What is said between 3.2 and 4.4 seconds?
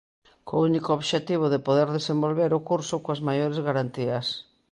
maiores garantías.